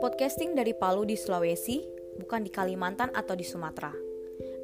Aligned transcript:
Podcasting 0.00 0.56
dari 0.56 0.72
Palu 0.72 1.04
di 1.04 1.20
Sulawesi, 1.20 1.84
bukan 2.16 2.40
di 2.40 2.48
Kalimantan 2.48 3.12
atau 3.12 3.36
di 3.36 3.44
Sumatera. 3.44 3.92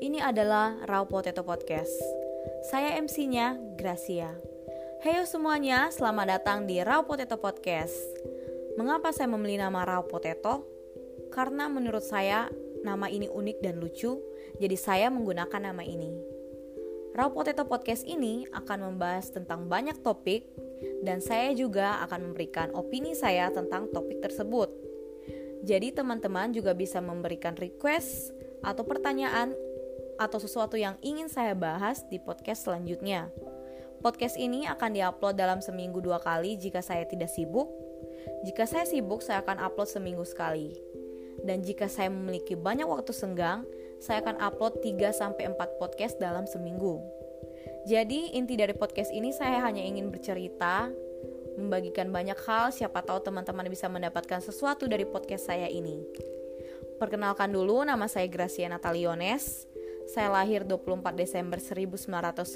Ini 0.01 0.25
adalah 0.25 0.81
Raw 0.89 1.05
Potato 1.05 1.45
Podcast. 1.45 1.93
Saya 2.73 2.97
MC-nya, 2.97 3.61
Gracia. 3.77 4.41
Heyo 5.05 5.29
semuanya, 5.29 5.93
selamat 5.93 6.41
datang 6.41 6.65
di 6.65 6.81
Raw 6.81 7.05
Potato 7.05 7.37
Podcast. 7.37 8.01
Mengapa 8.81 9.13
saya 9.13 9.29
memilih 9.29 9.69
nama 9.69 9.85
Raw 9.85 10.09
Potato? 10.09 10.65
Karena 11.29 11.69
menurut 11.69 12.09
saya 12.09 12.49
nama 12.81 13.13
ini 13.13 13.29
unik 13.29 13.61
dan 13.61 13.85
lucu, 13.85 14.17
jadi 14.57 14.77
saya 14.81 15.13
menggunakan 15.13 15.61
nama 15.61 15.85
ini. 15.85 16.37
Raw 17.13 17.37
Potato 17.37 17.69
Podcast 17.69 18.09
ini 18.09 18.49
akan 18.49 18.93
membahas 18.93 19.29
tentang 19.29 19.69
banyak 19.69 20.01
topik 20.01 20.49
dan 21.05 21.23
saya 21.25 21.53
juga 21.57 22.01
akan 22.05 22.33
memberikan 22.33 22.73
opini 22.77 23.17
saya 23.17 23.49
tentang 23.53 23.89
topik 23.93 24.21
tersebut. 24.21 24.69
Jadi 25.67 25.91
teman-teman 25.91 26.53
juga 26.55 26.77
bisa 26.77 27.03
memberikan 27.03 27.57
request 27.59 28.31
atau 28.63 28.87
pertanyaan 28.87 29.57
atau 30.17 30.41
sesuatu 30.41 30.79
yang 30.81 30.97
ingin 31.05 31.29
saya 31.29 31.53
bahas 31.53 32.05
di 32.09 32.21
podcast 32.21 32.69
selanjutnya. 32.69 33.29
Podcast 34.01 34.37
ini 34.37 34.69
akan 34.69 34.93
diupload 34.93 35.35
dalam 35.35 35.59
seminggu 35.65 35.99
dua 36.05 36.21
kali 36.21 36.61
jika 36.61 36.85
saya 36.85 37.09
tidak 37.09 37.33
sibuk. 37.33 37.67
Jika 38.45 38.69
saya 38.69 38.85
sibuk, 38.85 39.25
saya 39.25 39.41
akan 39.43 39.59
upload 39.59 39.89
seminggu 39.89 40.23
sekali. 40.23 40.77
Dan 41.43 41.65
jika 41.65 41.89
saya 41.91 42.13
memiliki 42.13 42.55
banyak 42.55 42.87
waktu 42.87 43.13
senggang, 43.13 43.65
saya 44.01 44.21
akan 44.25 44.37
upload 44.41 44.81
3-4 44.85 45.81
podcast 45.81 46.21
dalam 46.21 46.45
seminggu. 46.45 47.01
Jadi 47.87 48.35
inti 48.35 48.59
dari 48.59 48.75
podcast 48.75 49.15
ini 49.15 49.31
saya 49.31 49.63
hanya 49.63 49.79
ingin 49.79 50.11
bercerita, 50.11 50.91
membagikan 51.55 52.11
banyak 52.11 52.35
hal, 52.43 52.75
siapa 52.75 52.99
tahu 53.07 53.23
teman-teman 53.23 53.63
bisa 53.71 53.87
mendapatkan 53.87 54.43
sesuatu 54.43 54.91
dari 54.91 55.07
podcast 55.07 55.47
saya 55.47 55.71
ini. 55.71 56.03
Perkenalkan 56.99 57.55
dulu, 57.55 57.87
nama 57.87 58.11
saya 58.11 58.27
Gracia 58.27 58.67
Nataliones. 58.67 59.71
Saya 60.11 60.35
lahir 60.35 60.67
24 60.67 61.15
Desember 61.15 61.63
1999. 61.63 62.51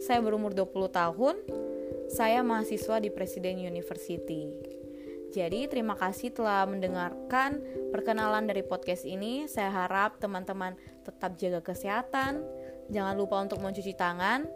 Saya 0.00 0.18
berumur 0.24 0.56
20 0.56 0.88
tahun. 0.88 1.36
Saya 2.08 2.40
mahasiswa 2.40 2.96
di 2.96 3.12
Presiden 3.12 3.60
University. 3.60 4.48
Jadi 5.36 5.68
terima 5.68 6.00
kasih 6.00 6.32
telah 6.32 6.64
mendengarkan 6.64 7.60
perkenalan 7.92 8.48
dari 8.48 8.64
podcast 8.64 9.04
ini. 9.04 9.44
Saya 9.44 9.68
harap 9.68 10.16
teman-teman 10.16 10.80
tetap 11.04 11.36
jaga 11.36 11.60
kesehatan, 11.60 12.40
jangan 12.90 13.14
lupa 13.18 13.42
untuk 13.42 13.58
mencuci 13.62 13.94
tangan, 13.94 14.46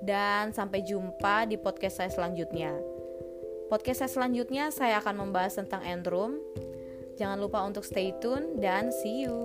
dan 0.00 0.52
sampai 0.52 0.84
jumpa 0.84 1.48
di 1.48 1.56
podcast 1.60 2.04
saya 2.04 2.10
selanjutnya. 2.12 2.72
Podcast 3.70 4.02
saya 4.02 4.10
selanjutnya 4.10 4.74
saya 4.74 4.98
akan 4.98 5.28
membahas 5.28 5.60
tentang 5.60 5.84
Androom. 5.86 6.42
Jangan 7.14 7.38
lupa 7.38 7.62
untuk 7.62 7.84
stay 7.86 8.10
tune 8.18 8.58
dan 8.58 8.90
see 8.90 9.28
you. 9.28 9.38